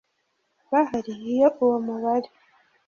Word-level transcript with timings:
bahari 0.71 1.13
iyo 1.31 1.47
uwo 1.63 1.77
mubare 1.85 2.29